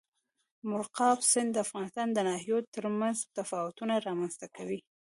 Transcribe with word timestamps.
مورغاب 0.69 1.19
سیند 1.31 1.49
د 1.53 1.57
افغانستان 1.65 2.07
د 2.13 2.19
ناحیو 2.29 2.57
ترمنځ 2.73 3.17
تفاوتونه 3.37 3.93
رامنځ 4.07 4.33
ته 4.41 4.47
کوي. 4.55 4.79